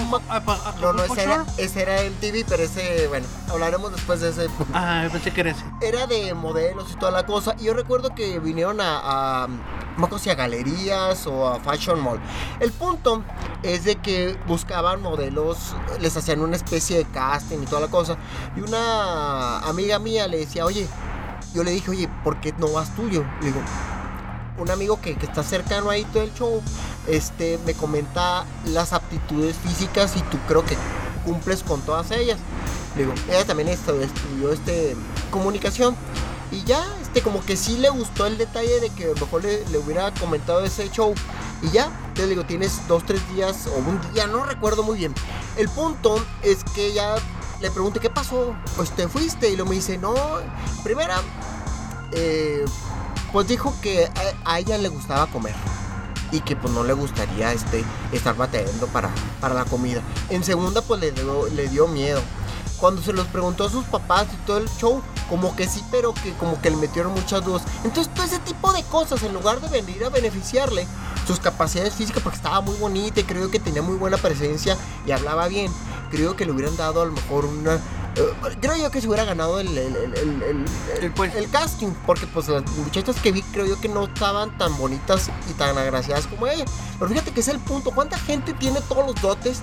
no, 0.80 0.92
no, 0.92 1.02
ese 1.04 1.22
era, 1.22 1.44
ese 1.58 1.82
era 1.82 2.00
el 2.02 2.14
TV, 2.14 2.44
pero 2.48 2.62
ese, 2.62 3.08
bueno, 3.08 3.26
hablaremos 3.50 3.92
después 3.92 4.20
de 4.20 4.30
ese. 4.30 4.48
Ah, 4.72 5.08
pensé 5.10 5.32
que 5.32 5.40
era 5.40 5.50
ese. 5.50 5.64
Era 5.80 6.06
de 6.06 6.32
modelos 6.34 6.90
y 6.92 6.96
toda 6.96 7.10
la 7.10 7.26
cosa. 7.26 7.54
Y 7.58 7.64
yo 7.64 7.74
recuerdo 7.74 8.14
que 8.14 8.38
vinieron 8.38 8.80
a, 8.80 9.44
a 9.44 9.48
no 9.96 10.08
sé 10.10 10.18
si 10.18 10.30
a 10.30 10.34
galerías 10.34 11.26
o 11.26 11.48
a 11.48 11.60
Fashion 11.60 12.00
Mall. 12.00 12.20
El 12.60 12.70
punto 12.70 13.22
es 13.62 13.84
de 13.84 13.96
que 13.96 14.36
buscaban 14.46 15.02
modelos, 15.02 15.74
les 16.00 16.16
hacían 16.16 16.40
una 16.40 16.56
especie 16.56 16.98
de 16.98 17.04
casting 17.04 17.58
y 17.62 17.66
toda 17.66 17.80
la 17.80 17.88
cosa. 17.88 18.16
Y 18.56 18.60
una 18.60 19.58
amiga 19.60 19.98
mía 19.98 20.28
le 20.28 20.38
decía, 20.38 20.64
oye, 20.64 20.86
yo 21.54 21.64
le 21.64 21.72
dije, 21.72 21.90
oye, 21.90 22.08
¿por 22.24 22.40
qué 22.40 22.54
no 22.58 22.72
vas 22.72 22.94
tuyo? 22.94 23.24
Le 23.40 23.46
digo, 23.48 23.60
un 24.62 24.70
amigo 24.70 25.00
que, 25.00 25.16
que, 25.16 25.26
está 25.26 25.42
cercano 25.42 25.90
ahí 25.90 26.04
todo 26.04 26.22
el 26.22 26.32
show, 26.34 26.62
este, 27.06 27.58
me 27.66 27.74
comenta 27.74 28.46
las 28.66 28.92
aptitudes 28.92 29.56
físicas 29.56 30.16
y 30.16 30.20
tú 30.22 30.38
creo 30.48 30.64
que 30.64 30.76
cumples 31.24 31.62
con 31.62 31.80
todas 31.82 32.10
ellas. 32.10 32.38
Le 32.96 33.02
digo, 33.02 33.14
ella 33.28 33.44
también 33.44 33.68
estudió 33.68 34.52
este, 34.52 34.96
comunicación. 35.30 35.96
Y 36.50 36.62
ya, 36.64 36.84
este, 37.00 37.22
como 37.22 37.44
que 37.44 37.56
sí 37.56 37.78
le 37.78 37.88
gustó 37.88 38.26
el 38.26 38.36
detalle 38.36 38.80
de 38.80 38.90
que 38.90 39.08
mejor 39.18 39.42
le, 39.42 39.78
hubiera 39.78 40.12
comentado 40.14 40.60
ese 40.62 40.90
show. 40.90 41.14
Y 41.62 41.70
ya, 41.70 41.90
te 42.14 42.26
digo, 42.26 42.44
tienes 42.44 42.86
dos, 42.88 43.04
tres 43.06 43.20
días 43.34 43.66
o 43.68 43.78
un 43.78 44.00
día, 44.12 44.26
no 44.26 44.44
recuerdo 44.44 44.82
muy 44.82 44.98
bien. 44.98 45.14
El 45.56 45.68
punto 45.68 46.22
es 46.42 46.62
que 46.74 46.92
ya 46.92 47.14
le 47.60 47.70
pregunté 47.70 48.00
qué 48.00 48.10
pasó. 48.10 48.54
Pues 48.76 48.90
te 48.90 49.08
fuiste 49.08 49.48
y 49.48 49.56
lo 49.56 49.64
me 49.64 49.76
dice, 49.76 49.96
no, 49.96 50.14
primera, 50.84 51.22
eh, 52.12 52.64
pues 53.32 53.48
dijo 53.48 53.74
que 53.80 54.08
a, 54.44 54.58
ella 54.58 54.78
le 54.78 54.88
gustaba 54.88 55.26
comer 55.26 55.54
y 56.30 56.40
que 56.40 56.56
pues 56.56 56.72
no 56.72 56.84
le 56.84 56.92
gustaría 56.92 57.52
este, 57.52 57.84
estar 58.12 58.36
batallando 58.36 58.86
para, 58.88 59.10
para 59.40 59.54
la 59.54 59.64
comida. 59.64 60.02
En 60.30 60.44
segunda 60.44 60.82
pues 60.82 61.00
le 61.00 61.12
dio, 61.12 61.48
le 61.48 61.68
dio 61.68 61.88
miedo. 61.88 62.20
Cuando 62.78 63.00
se 63.00 63.12
los 63.12 63.26
preguntó 63.28 63.64
a 63.64 63.70
sus 63.70 63.84
papás 63.84 64.26
y 64.32 64.46
todo 64.46 64.58
el 64.58 64.68
show, 64.68 65.02
como 65.28 65.54
que 65.54 65.68
sí, 65.68 65.84
pero 65.90 66.12
que 66.14 66.32
como 66.34 66.60
que 66.60 66.70
le 66.70 66.76
metieron 66.76 67.12
muchas 67.12 67.44
dudas. 67.44 67.62
Entonces 67.84 68.12
todo 68.12 68.24
ese 68.24 68.38
tipo 68.40 68.72
de 68.72 68.82
cosas, 68.84 69.22
en 69.22 69.32
lugar 69.32 69.60
de 69.60 69.68
venir 69.68 70.04
a 70.04 70.08
beneficiarle 70.08 70.86
sus 71.26 71.38
capacidades 71.38 71.94
físicas, 71.94 72.22
porque 72.22 72.36
estaba 72.36 72.60
muy 72.60 72.76
bonita 72.76 73.20
y 73.20 73.24
creo 73.24 73.50
que 73.50 73.60
tenía 73.60 73.82
muy 73.82 73.96
buena 73.96 74.16
presencia 74.16 74.76
y 75.06 75.12
hablaba 75.12 75.46
bien, 75.48 75.70
creo 76.10 76.34
que 76.34 76.44
le 76.44 76.52
hubieran 76.52 76.76
dado 76.76 77.02
a 77.02 77.06
lo 77.06 77.12
mejor 77.12 77.44
una 77.44 77.78
creo 78.60 78.76
yo 78.76 78.90
que 78.90 79.00
se 79.00 79.08
hubiera 79.08 79.24
ganado 79.24 79.60
el, 79.60 79.68
el, 79.68 79.96
el, 79.96 81.12
el, 81.36 81.50
casting, 81.50 81.92
porque 82.06 82.26
pues 82.26 82.48
las 82.48 82.68
muchachas 82.76 83.16
que 83.20 83.32
vi 83.32 83.42
creo 83.42 83.66
yo 83.66 83.80
que 83.80 83.88
no 83.88 84.04
estaban 84.04 84.56
tan 84.58 84.76
bonitas 84.76 85.30
y 85.50 85.54
tan 85.54 85.76
agraciadas 85.78 86.26
como 86.26 86.46
ella. 86.46 86.64
Pero 86.98 87.08
fíjate 87.10 87.32
que 87.32 87.40
es 87.40 87.48
el 87.48 87.58
punto, 87.58 87.90
¿cuánta 87.90 88.18
gente 88.18 88.52
tiene 88.52 88.80
todos 88.82 89.06
los 89.06 89.20
dotes 89.20 89.60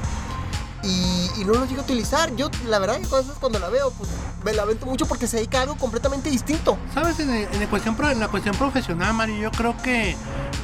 y, 0.83 1.43
no 1.45 1.53
los 1.53 1.69
llega 1.69 1.81
a 1.81 1.83
utilizar? 1.83 2.35
Yo 2.35 2.49
la 2.67 2.79
verdad 2.79 2.99
que 2.99 3.07
cuando 3.39 3.59
la 3.59 3.69
veo 3.69 3.91
pues 3.91 4.09
me 4.43 4.53
lamento 4.53 4.85
mucho 4.85 5.05
porque 5.05 5.27
se 5.27 5.37
dedica 5.37 5.59
a 5.59 5.61
algo 5.63 5.75
completamente 5.75 6.29
distinto. 6.29 6.77
Sabes, 6.93 7.19
en, 7.19 7.29
en, 7.29 7.67
cuestión, 7.67 7.95
en 8.11 8.19
la 8.19 8.27
cuestión 8.27 8.55
profesional, 8.55 9.13
Mario, 9.13 9.37
yo 9.37 9.51
creo 9.51 9.75
que 9.81 10.15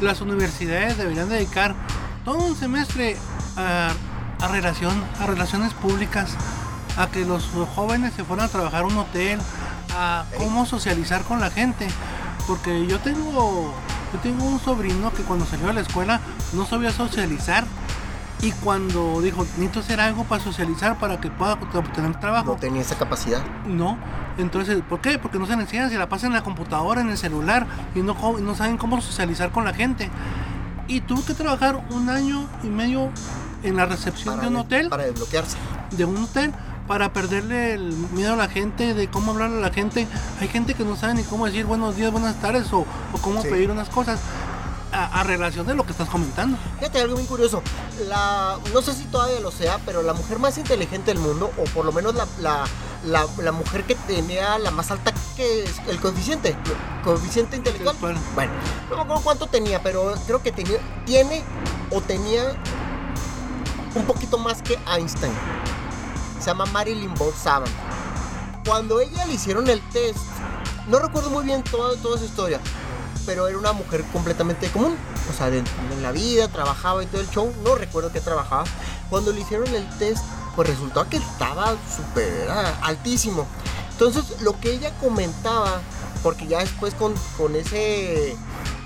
las 0.02 0.22
universidades 0.22 0.98
deberían 0.98 1.30
dedicar 1.30 1.76
todo 2.24 2.38
un 2.38 2.56
semestre 2.56 3.18
a, 3.56 3.92
a, 4.42 4.48
relación, 4.48 5.04
a 5.20 5.28
relaciones 5.28 5.74
públicas, 5.74 6.32
a 6.98 7.08
que 7.08 7.26
los 7.26 7.50
jóvenes 7.76 8.14
se 8.14 8.24
fueran 8.24 8.46
a 8.46 8.50
trabajar 8.50 8.84
a 8.84 8.88
un 8.88 8.98
hotel, 8.98 9.40
a 9.96 10.26
cómo 10.38 10.66
socializar 10.66 11.24
con 11.24 11.40
la 11.40 11.50
gente. 11.50 11.88
Porque 12.48 12.86
yo 12.86 13.00
tengo, 13.00 13.74
yo 14.14 14.20
tengo 14.20 14.46
un 14.46 14.60
sobrino 14.60 15.12
que 15.12 15.24
cuando 15.24 15.46
salió 15.46 15.68
de 15.68 15.74
la 15.74 15.82
escuela 15.82 16.22
no 16.54 16.66
sabía 16.66 16.92
socializar. 16.92 17.66
Y 18.42 18.52
cuando 18.52 19.22
dijo, 19.22 19.44
necesito 19.58 19.80
hacer 19.80 20.00
algo 20.00 20.26
para 20.26 20.44
socializar, 20.44 21.00
para 21.00 21.20
que 21.20 21.32
pueda 21.32 21.54
obtener 21.54 22.20
trabajo. 22.20 22.52
No 22.52 22.56
tenía 22.58 22.82
esa 22.82 22.96
capacidad. 22.96 23.42
No. 23.66 23.98
Entonces, 24.38 24.84
¿por 24.88 25.00
qué? 25.00 25.18
Porque 25.18 25.40
no 25.40 25.48
se 25.48 25.54
enseñan, 25.54 25.90
se 25.90 25.98
la 25.98 26.10
pasan 26.10 26.32
en 26.32 26.34
la 26.36 26.44
computadora, 26.44 27.02
en 27.02 27.10
el 27.10 27.18
celular, 27.18 27.66
y 27.96 28.02
no, 28.02 28.16
no 28.40 28.56
saben 28.56 28.78
cómo 28.78 29.02
socializar 29.02 29.52
con 29.52 29.64
la 29.64 29.74
gente. 29.74 30.12
Y 30.88 31.02
tuvo 31.02 31.26
que 31.26 31.34
trabajar 31.34 31.84
un 31.92 32.10
año 32.10 32.46
y 32.62 32.68
medio 32.68 33.10
en 33.64 33.78
la 33.78 33.86
recepción 33.86 34.40
de 34.42 34.48
un 34.48 34.58
hotel. 34.58 34.90
Para 34.90 35.06
desbloquearse. 35.06 35.58
De 35.92 36.06
un 36.06 36.18
hotel 36.18 36.54
para 36.88 37.14
perderle 37.14 37.74
el 37.74 37.94
miedo 38.12 38.34
a 38.34 38.36
la 38.36 38.48
gente, 38.48 38.94
de 38.94 39.10
cómo 39.10 39.32
hablarle 39.32 39.58
a 39.58 39.62
la 39.62 39.72
gente. 39.72 40.08
Hay 40.40 40.48
gente 40.48 40.74
que 40.74 40.84
no 40.84 40.96
sabe 40.96 41.16
ni 41.16 41.24
cómo 41.24 41.46
decir 41.46 41.66
buenos 41.66 41.96
días, 41.96 42.12
buenas 42.12 42.40
tardes 42.42 42.72
o, 42.72 42.86
cómo 43.22 43.42
pedir 43.44 43.72
unas 43.72 43.90
cosas. 43.90 44.20
A, 44.98 45.24
relación 45.24 45.68
de 45.68 45.76
lo 45.76 45.86
que 45.86 45.92
estás 45.92 46.08
comentando. 46.08 46.58
Fíjate, 46.80 47.02
algo 47.02 47.18
muy 47.18 47.26
curioso. 47.26 47.62
La, 48.08 48.58
no 48.74 48.82
sé 48.82 48.94
si 48.94 49.04
todavía 49.04 49.42
lo 49.42 49.52
sea, 49.52 49.78
pero 49.86 50.02
la 50.02 50.14
mujer 50.14 50.40
más 50.40 50.58
inteligente 50.58 51.12
del 51.14 51.20
mundo, 51.20 51.52
o 51.58 51.66
por 51.66 51.84
lo 51.84 51.92
menos 51.92 52.16
la, 52.16 52.66
la, 53.04 53.52
mujer 53.52 53.84
que 53.84 53.96
tenía 53.96 54.58
la 54.58 54.72
más 54.72 54.92
alta 54.92 55.14
que 55.36 55.66
el 55.90 56.00
coeficiente, 56.00 56.56
coeficiente 57.04 57.58
intelectual. 57.58 57.98
Bueno, 58.36 58.54
no 58.90 58.96
me 58.96 59.02
acuerdo 59.02 59.24
cuánto 59.24 59.48
tenía, 59.48 59.84
pero 59.84 60.14
creo 60.28 60.42
que 60.42 60.54
tenía, 60.54 60.78
tiene 61.06 61.44
o 61.92 62.00
tenía 62.00 62.56
un 63.96 64.06
poquito 64.06 64.38
más 64.38 64.62
que 64.62 64.80
Einstein 64.96 65.34
se 66.46 66.52
llama 66.52 66.68
Marilyn 66.68 67.12
Bob 67.16 67.34
Saban. 67.34 67.72
Cuando 68.68 69.00
ella 69.00 69.26
le 69.26 69.34
hicieron 69.34 69.68
el 69.68 69.82
test, 69.90 70.20
no 70.88 71.00
recuerdo 71.00 71.32
muy 71.32 71.44
bien 71.44 71.64
toda, 71.64 72.00
toda 72.00 72.20
su 72.20 72.26
historia, 72.26 72.60
pero 73.26 73.48
era 73.48 73.58
una 73.58 73.74
mujer 73.74 74.04
completamente 74.14 74.70
común. 74.70 74.96
O 75.28 75.34
sea, 75.36 75.48
en, 75.48 75.66
la 76.04 76.12
vida, 76.12 76.48
trabajaba 76.48 77.02
y 77.02 77.08
todo 77.08 77.22
el 77.22 77.30
show. 77.32 77.52
No 77.64 77.74
recuerdo 77.74 78.12
que 78.12 78.22
trabajaba. 78.22 78.64
Cuando 79.10 79.32
le 79.32 79.42
hicieron 79.42 79.74
el 79.74 79.90
test, 79.98 80.24
pues 80.56 80.70
resultó 80.70 81.10
que 81.10 81.18
estaba 81.18 81.74
súper 81.90 82.48
altísimo. 82.84 83.48
Entonces, 83.94 84.40
lo 84.42 84.60
que 84.60 84.72
ella 84.72 84.96
comentaba, 85.00 85.82
porque 86.22 86.46
ya 86.46 86.60
después 86.60 86.94
con, 86.94 87.16
con 87.40 87.56
ese 87.56 88.38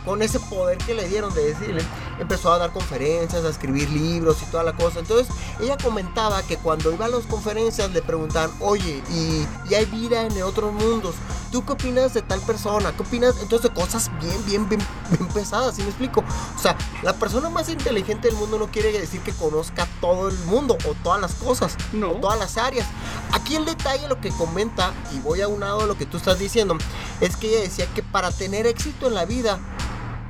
con 0.06 0.22
ese 0.22 0.40
poder 0.40 0.78
que 0.78 0.94
le 0.94 1.10
dieron 1.10 1.34
de 1.34 1.54
decirle, 1.54 1.84
empezó 2.20 2.52
a 2.52 2.58
dar 2.58 2.72
conferencias, 2.72 3.44
a 3.44 3.50
escribir 3.50 3.90
libros 3.90 4.38
y 4.42 4.46
toda 4.46 4.64
la 4.64 4.74
cosa. 4.74 5.00
Entonces 5.00 5.28
ella 5.60 5.78
comentaba 5.78 6.42
que 6.44 6.58
cuando 6.58 6.92
iba 6.92 7.06
a 7.06 7.10
las 7.10 7.26
conferencias 7.26 7.92
le 7.92 8.02
preguntaban, 8.02 8.52
oye, 8.60 9.02
¿y, 9.10 9.74
hay 9.74 9.86
vida 9.86 10.24
en 10.24 10.42
otros 10.44 10.74
mundos? 10.74 11.16
¿Tú 11.52 11.66
qué 11.66 11.74
opinas 11.74 12.14
de 12.14 12.22
tal 12.22 12.40
persona? 12.42 12.92
¿Qué 12.92 13.02
opinas? 13.02 13.36
Entonces 13.42 13.72
cosas 13.72 14.12
bien, 14.22 14.46
bien, 14.46 14.70
bien, 14.70 14.82
bien 15.10 15.28
pesadas, 15.30 15.76
¿sí 15.76 15.82
me 15.82 15.90
explico? 15.90 16.24
O 16.56 16.62
sea, 16.62 16.78
la 17.02 17.14
persona 17.14 17.50
más 17.50 17.70
inteligente 17.70 18.28
del 18.28 18.38
mundo 18.38 18.60
no 18.60 18.68
quiere 18.68 18.92
decir 18.92 19.22
que 19.22 19.34
conozca 19.34 19.88
todo 20.00 20.30
el 20.30 20.38
mundo 20.46 20.78
o 20.88 20.94
todas 21.04 21.20
las 21.20 21.34
cosas, 21.36 21.76
no. 21.94 22.12
o 22.12 22.16
todas 22.16 22.38
las 22.38 22.58
áreas. 22.58 22.88
Aquí 23.32 23.56
el 23.56 23.66
detalle, 23.66 24.08
lo 24.08 24.22
que 24.22 24.30
comenta, 24.30 24.94
y 25.14 25.20
voy 25.20 25.42
a 25.42 25.48
un 25.48 25.62
lado 25.62 25.82
de 25.82 25.88
lo 25.88 25.98
que 25.98 26.06
tú 26.06 26.18
estás 26.18 26.38
diciendo, 26.38 26.78
es 27.22 27.36
que 27.36 27.48
ella 27.50 27.62
decía 27.62 27.88
que 27.94 28.04
para 28.04 28.32
tener 28.32 28.68
éxito 28.68 29.08
en 29.08 29.16
la 29.16 29.26
vida, 29.26 29.60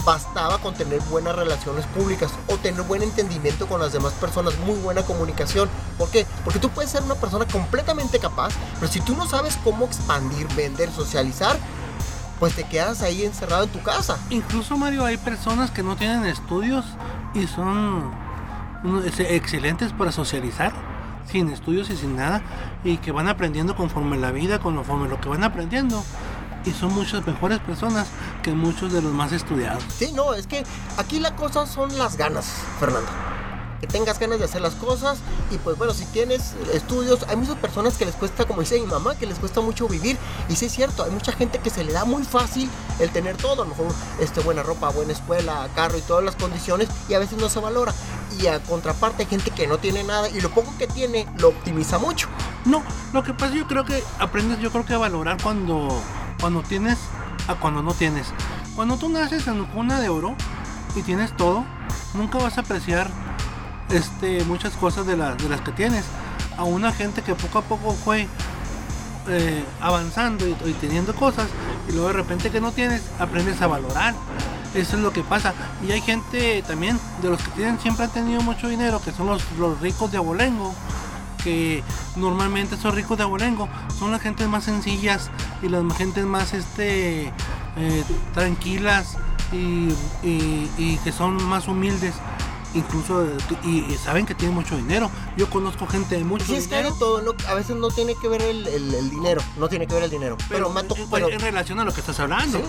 bastaba 0.05 0.57
con 0.59 0.73
tener 0.73 0.99
buenas 1.01 1.35
relaciones 1.35 1.85
públicas 1.87 2.31
o 2.47 2.57
tener 2.57 2.81
buen 2.83 3.03
entendimiento 3.03 3.67
con 3.67 3.79
las 3.79 3.93
demás 3.93 4.13
personas, 4.13 4.57
muy 4.59 4.77
buena 4.79 5.03
comunicación. 5.03 5.69
¿Por 5.97 6.09
qué? 6.09 6.25
Porque 6.43 6.59
tú 6.59 6.69
puedes 6.69 6.91
ser 6.91 7.03
una 7.03 7.15
persona 7.15 7.45
completamente 7.45 8.19
capaz, 8.19 8.53
pero 8.79 8.91
si 8.91 9.01
tú 9.01 9.15
no 9.15 9.27
sabes 9.27 9.57
cómo 9.63 9.85
expandir, 9.85 10.47
vender, 10.55 10.91
socializar, 10.91 11.57
pues 12.39 12.55
te 12.55 12.63
quedas 12.63 13.01
ahí 13.01 13.23
encerrado 13.23 13.65
en 13.65 13.69
tu 13.69 13.81
casa. 13.83 14.17
Incluso 14.29 14.77
Mario, 14.77 15.05
hay 15.05 15.17
personas 15.17 15.71
que 15.71 15.83
no 15.83 15.95
tienen 15.97 16.25
estudios 16.25 16.85
y 17.33 17.47
son 17.47 18.11
excelentes 19.29 19.91
para 19.91 20.11
socializar, 20.11 20.71
sin 21.29 21.49
estudios 21.49 21.89
y 21.89 21.97
sin 21.97 22.15
nada, 22.15 22.41
y 22.83 22.97
que 22.97 23.11
van 23.11 23.27
aprendiendo 23.27 23.75
conforme 23.75 24.17
la 24.17 24.31
vida, 24.31 24.59
conforme 24.59 25.09
lo 25.09 25.19
que 25.19 25.27
van 25.27 25.43
aprendiendo 25.43 26.01
y 26.65 26.71
son 26.71 26.93
muchas 26.93 27.25
mejores 27.25 27.59
personas 27.59 28.07
que 28.43 28.51
muchos 28.51 28.91
de 28.91 29.01
los 29.01 29.13
más 29.13 29.31
estudiados. 29.31 29.83
Sí, 29.97 30.11
no, 30.13 30.33
es 30.33 30.47
que 30.47 30.63
aquí 30.97 31.19
la 31.19 31.35
cosa 31.35 31.65
son 31.65 31.97
las 31.97 32.17
ganas, 32.17 32.45
Fernando. 32.79 33.09
Que 33.79 33.87
tengas 33.87 34.19
ganas 34.19 34.39
de 34.39 34.45
hacer 34.45 34.59
las 34.59 34.75
cosas 34.75 35.19
y 35.51 35.57
pues 35.57 35.77
bueno, 35.77 35.93
si 35.93 36.03
tienes 36.07 36.53
estudios, 36.73 37.25
hay 37.29 37.37
muchas 37.37 37.55
personas 37.55 37.97
que 37.97 38.05
les 38.05 38.13
cuesta, 38.13 38.45
como 38.45 38.59
dice 38.59 38.77
mi 38.77 38.85
mamá, 38.85 39.15
que 39.15 39.25
les 39.25 39.39
cuesta 39.39 39.61
mucho 39.61 39.87
vivir. 39.87 40.17
Y 40.49 40.57
sí 40.57 40.65
es 40.65 40.73
cierto, 40.73 41.03
hay 41.05 41.11
mucha 41.11 41.31
gente 41.31 41.59
que 41.59 41.69
se 41.69 41.85
le 41.85 41.93
da 41.93 42.03
muy 42.03 42.23
fácil 42.23 42.69
el 42.99 43.09
tener 43.11 43.37
todo, 43.37 43.61
a 43.61 43.65
lo 43.65 43.67
mejor 43.67 43.87
este, 44.19 44.41
buena 44.41 44.63
ropa, 44.63 44.89
buena 44.89 45.13
escuela, 45.13 45.69
carro 45.75 45.97
y 45.97 46.01
todas 46.01 46.25
las 46.25 46.35
condiciones 46.35 46.89
y 47.07 47.13
a 47.13 47.19
veces 47.19 47.39
no 47.39 47.47
se 47.47 47.59
valora. 47.59 47.93
Y 48.37 48.47
a 48.47 48.61
contraparte 48.61 49.23
hay 49.23 49.29
gente 49.29 49.51
que 49.51 49.65
no 49.65 49.77
tiene 49.77 50.03
nada 50.03 50.29
y 50.29 50.41
lo 50.41 50.49
poco 50.49 50.73
que 50.77 50.85
tiene 50.85 51.25
lo 51.37 51.47
optimiza 51.47 51.99
mucho. 51.99 52.27
No, 52.65 52.83
lo 53.13 53.23
que 53.23 53.33
pasa 53.33 53.55
yo 53.55 53.65
creo 53.65 53.85
que 53.85 54.03
aprendes 54.19 54.59
yo 54.59 54.71
creo 54.71 54.85
que 54.85 54.93
a 54.93 54.97
valorar 54.97 55.41
cuando 55.41 56.01
cuando 56.39 56.61
tienes 56.63 56.97
a 57.47 57.55
cuando 57.55 57.81
no 57.81 57.93
tienes. 57.93 58.27
Cuando 58.75 58.97
tú 58.97 59.09
naces 59.09 59.47
en 59.47 59.65
cuna 59.65 59.99
de 59.99 60.09
oro 60.09 60.35
y 60.95 61.01
tienes 61.01 61.35
todo, 61.35 61.65
nunca 62.13 62.37
vas 62.37 62.57
a 62.57 62.61
apreciar 62.61 63.09
este, 63.89 64.43
muchas 64.45 64.73
cosas 64.73 65.05
de, 65.05 65.15
de 65.15 65.49
las 65.49 65.61
que 65.61 65.71
tienes. 65.71 66.05
A 66.57 66.63
una 66.63 66.91
gente 66.91 67.21
que 67.21 67.35
poco 67.35 67.59
a 67.59 67.61
poco 67.63 67.93
fue 67.93 68.27
eh, 69.27 69.63
avanzando 69.79 70.47
y, 70.47 70.73
teniendo 70.73 71.13
cosas 71.13 71.47
y 71.87 71.91
luego 71.91 72.07
de 72.07 72.13
repente 72.13 72.49
que 72.49 72.59
no 72.61 72.71
tienes, 72.71 73.03
aprendes 73.19 73.61
a 73.61 73.67
valorar. 73.67 74.15
Eso 74.73 74.97
es 74.97 75.03
lo 75.03 75.11
que 75.11 75.23
pasa. 75.23 75.53
Y 75.87 75.91
hay 75.91 76.01
gente 76.01 76.63
también 76.67 76.99
de 77.21 77.29
los 77.29 77.41
que 77.41 77.51
tienen 77.51 77.79
siempre 77.79 78.05
han 78.05 78.11
tenido 78.11 78.41
mucho 78.41 78.67
dinero, 78.67 79.01
que 79.03 79.11
son 79.11 79.27
los, 79.27 79.43
los 79.57 79.79
ricos 79.81 80.11
de 80.11 80.17
abolengo 80.17 80.73
que 81.43 81.83
normalmente 82.15 82.75
esos 82.75 82.93
ricos 82.93 83.17
de 83.17 83.23
abolengo 83.23 83.69
son 83.97 84.11
las 84.11 84.21
gentes 84.21 84.47
más 84.47 84.63
sencillas 84.63 85.29
y 85.61 85.69
las 85.69 85.83
gentes 85.97 86.25
más 86.25 86.53
este 86.53 87.33
eh, 87.77 88.03
tranquilas 88.33 89.17
y, 89.51 90.97
que 91.03 91.11
son 91.11 91.43
más 91.43 91.67
humildes 91.67 92.13
incluso 92.75 93.25
y, 93.63 93.95
saben 93.95 94.25
que 94.25 94.35
tienen 94.35 94.55
mucho 94.55 94.77
dinero. 94.77 95.09
Yo 95.37 95.49
conozco 95.49 95.87
gente 95.87 96.15
de 96.15 96.23
mucho 96.23 96.53
dinero. 96.53 96.93
todo, 96.99 97.35
a 97.47 97.53
veces 97.55 97.75
no 97.75 97.89
tiene 97.89 98.15
que 98.15 98.27
ver 98.27 98.41
el, 98.41 99.09
dinero, 99.09 99.41
no 99.57 99.67
tiene 99.67 99.87
que 99.87 99.95
ver 99.95 100.03
el 100.03 100.09
dinero. 100.09 100.37
Pero, 100.49 100.71
pero, 101.09 101.29
en 101.29 101.39
relación 101.39 101.79
a 101.79 101.83
lo 101.83 101.93
que 101.93 102.01
estás 102.01 102.19
hablando. 102.19 102.61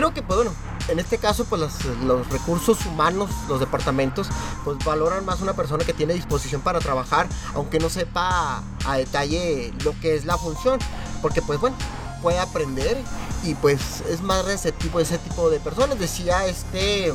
Creo 0.00 0.14
que, 0.14 0.22
pues 0.22 0.38
bueno, 0.38 0.52
en 0.88 0.98
este 0.98 1.18
caso, 1.18 1.44
pues 1.44 1.60
los, 2.06 2.26
recursos 2.30 2.86
humanos, 2.86 3.28
los 3.50 3.60
departamentos, 3.60 4.28
pues 4.64 4.82
valoran 4.82 5.26
más 5.26 5.42
una 5.42 5.52
persona 5.52 5.84
que 5.84 5.92
tiene 5.92 6.14
disposición 6.14 6.62
para 6.62 6.78
trabajar, 6.78 7.28
aunque 7.54 7.78
no 7.78 7.90
sepa 7.90 8.62
a 8.86 8.96
detalle 8.96 9.74
lo 9.84 9.92
que 10.00 10.14
es 10.14 10.24
la 10.24 10.38
función, 10.38 10.78
porque 11.20 11.42
pues 11.42 11.60
bueno, 11.60 11.76
puede 12.22 12.38
aprender 12.38 12.96
y 13.44 13.54
pues 13.56 14.00
es 14.08 14.22
más 14.22 14.42
receptivo 14.46 15.00
ese 15.00 15.18
tipo 15.18 15.50
de 15.50 15.60
personas. 15.60 15.98
Decía 15.98 16.46
este 16.46 17.12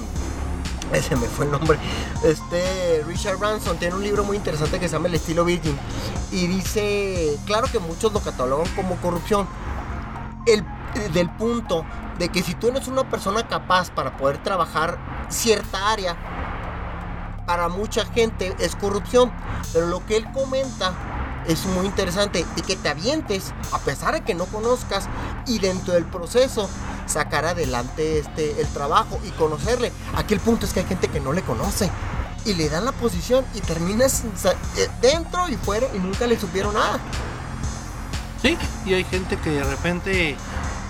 ese 0.94 1.16
me 1.16 1.26
fue 1.26 1.46
el 1.46 1.52
nombre. 1.54 1.80
Este 2.24 3.04
Richard 3.08 3.38
Branson 3.38 3.78
tiene 3.78 3.96
un 3.96 4.04
libro 4.04 4.24
muy 4.24 4.38
interesante 4.38 4.80
que 4.80 4.88
se 4.88 4.94
llama 4.94 5.08
El 5.08 5.16
estilo 5.16 5.44
Virgin 5.44 5.76
y 6.32 6.46
dice, 6.46 7.36
claro 7.48 7.66
que 7.66 7.80
muchos 7.80 8.14
lo 8.14 8.20
catalogan 8.20 8.68
como 8.76 8.96
corrupción. 8.98 9.48
El 10.46 10.64
del 11.14 11.32
punto 11.32 11.84
de 12.18 12.30
que 12.30 12.44
si 12.44 12.54
tú 12.56 12.70
eres 12.70 12.88
una 12.88 13.10
persona 13.10 13.48
capaz 13.48 13.92
para 13.92 14.18
poder 14.18 14.42
trabajar 14.42 14.98
cierta 15.30 15.92
área, 15.92 16.16
para 17.46 17.70
mucha 17.70 18.06
gente 18.06 18.56
es 18.60 18.76
corrupción. 18.76 19.32
Pero 19.74 19.88
lo 19.88 20.06
que 20.06 20.18
él 20.18 20.32
comenta 20.32 20.94
es 21.48 21.66
muy 21.66 21.86
interesante 21.86 22.46
y 22.56 22.62
que 22.62 22.76
te 22.76 22.90
avientes 22.90 23.54
a 23.72 23.80
pesar 23.80 24.16
de 24.16 24.22
que 24.22 24.34
no 24.34 24.46
conozcas 24.46 25.08
y 25.46 25.60
dentro 25.60 25.94
del 25.94 26.06
proceso 26.06 26.70
sacar 27.06 27.46
adelante 27.46 28.20
este 28.20 28.60
el 28.60 28.68
trabajo 28.68 29.20
y 29.24 29.30
conocerle. 29.32 29.92
Aquí 30.16 30.34
el 30.34 30.40
punto 30.40 30.66
es 30.66 30.74
que 30.74 30.80
hay 30.82 30.88
gente 30.88 31.08
que 31.08 31.20
no 31.20 31.34
le 31.34 31.44
conoce 31.44 31.90
y 32.46 32.54
le 32.54 32.70
dan 32.70 32.86
la 32.86 32.92
posición 32.92 33.46
y 33.54 33.62
terminas 33.62 34.24
eh, 34.24 34.88
dentro 35.02 35.48
y 35.50 35.56
fuera 35.56 35.88
y 35.94 36.00
nunca 36.00 36.28
le 36.28 36.40
supieron 36.40 36.74
nada. 36.74 37.00
Sí, 38.42 38.58
y 38.86 38.94
hay 38.94 39.04
gente 39.04 39.38
que 39.38 39.50
de 39.50 39.64
repente 39.64 40.38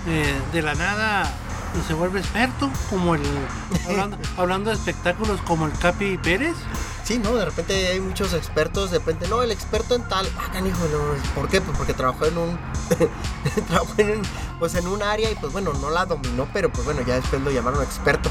eh, 0.06 0.40
de 0.52 0.62
la 0.62 0.74
nada 0.74 1.32
se 1.86 1.94
vuelve 1.94 2.20
experto, 2.20 2.70
como 2.90 3.14
el 3.14 3.22
hablando, 4.36 4.70
de 4.70 4.76
espectáculos 4.76 5.40
como 5.42 5.66
el 5.66 5.72
Capi 5.72 6.18
Pérez. 6.18 6.56
Sí, 7.04 7.18
no, 7.18 7.34
de 7.34 7.44
repente 7.44 7.86
hay 7.86 8.00
muchos 8.00 8.32
expertos, 8.32 8.90
de 8.90 8.98
repente, 8.98 9.28
no, 9.28 9.42
el 9.42 9.52
experto 9.52 9.94
en 9.94 10.02
tal, 10.08 10.26
ah, 10.38 10.50
canijo, 10.52 10.78
no, 10.90 11.34
¿por 11.34 11.48
qué? 11.48 11.60
Pues 11.60 11.76
porque 11.76 11.94
trabajó 11.94 12.26
en 12.26 12.38
un, 12.38 12.58
trabajó 13.68 13.94
en, 13.98 14.22
pues 14.58 14.74
en 14.74 14.88
un 14.88 15.02
área 15.02 15.30
y 15.30 15.36
pues 15.36 15.52
bueno, 15.52 15.72
no 15.74 15.90
la 15.90 16.04
dominó, 16.04 16.48
pero 16.52 16.72
pues 16.72 16.84
bueno, 16.84 17.02
ya 17.06 17.14
después 17.14 17.42
lo 17.42 17.50
llamaron 17.50 17.82
experto. 17.82 18.28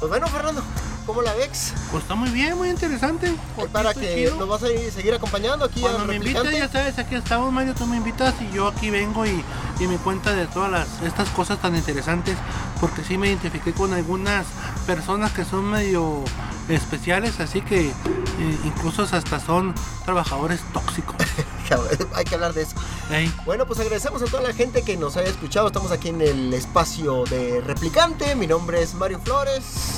Pues 0.00 0.08
bueno, 0.08 0.26
Fernando, 0.28 0.62
¿cómo 1.08 1.22
la 1.22 1.32
ves? 1.32 1.72
Pues 1.90 2.02
está 2.02 2.14
muy 2.14 2.28
bien, 2.28 2.54
muy 2.58 2.68
interesante. 2.68 3.34
Para 3.72 3.94
que 3.94 4.30
nos 4.38 4.46
vas 4.46 4.62
a 4.62 4.66
seguir 4.66 5.14
acompañando 5.14 5.64
aquí 5.64 5.80
Cuando 5.80 6.04
me 6.04 6.16
invitas, 6.16 6.52
ya 6.52 6.68
sabes, 6.68 6.98
aquí 6.98 7.14
estamos, 7.14 7.50
Mario, 7.50 7.74
tú 7.74 7.86
me 7.86 7.96
invitas 7.96 8.34
y 8.42 8.54
yo 8.54 8.68
aquí 8.68 8.90
vengo 8.90 9.24
y, 9.24 9.42
y 9.80 9.86
me 9.86 9.96
cuenta 9.96 10.34
de 10.34 10.46
todas 10.46 10.70
las, 10.70 10.86
estas 11.02 11.30
cosas 11.30 11.62
tan 11.62 11.74
interesantes, 11.74 12.36
porque 12.78 13.02
sí 13.04 13.16
me 13.16 13.28
identifiqué 13.28 13.72
con 13.72 13.94
algunas 13.94 14.44
personas 14.86 15.32
que 15.32 15.46
son 15.46 15.64
medio 15.64 16.24
especiales, 16.68 17.40
así 17.40 17.62
que 17.62 17.88
eh, 17.88 18.58
incluso 18.64 19.04
hasta 19.10 19.40
son 19.40 19.74
trabajadores 20.04 20.60
tóxicos. 20.74 21.16
Hay 22.14 22.24
que 22.24 22.34
hablar 22.34 22.52
de 22.52 22.62
eso. 22.62 22.74
Bueno, 23.46 23.66
pues 23.66 23.80
agradecemos 23.80 24.20
a 24.20 24.26
toda 24.26 24.42
la 24.42 24.52
gente 24.52 24.82
que 24.82 24.98
nos 24.98 25.16
haya 25.16 25.28
escuchado. 25.28 25.68
Estamos 25.68 25.90
aquí 25.90 26.08
en 26.08 26.20
el 26.20 26.52
espacio 26.52 27.24
de 27.24 27.62
replicante. 27.62 28.34
Mi 28.34 28.46
nombre 28.46 28.82
es 28.82 28.92
Mario 28.94 29.20
Flores. 29.20 29.97